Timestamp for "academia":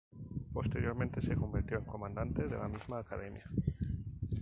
2.97-3.47